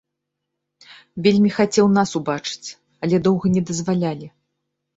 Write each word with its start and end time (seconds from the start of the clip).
Вельмі 1.27 1.51
хацеў 1.59 1.91
нас 1.99 2.09
убачыць, 2.21 2.69
але 3.03 3.23
доўга 3.31 3.55
не 3.59 3.67
дазвалялі. 3.71 4.27